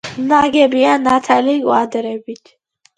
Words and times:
ნაგებია 0.29 0.95
ნათალი 1.03 1.57
კვადრებით. 1.69 2.55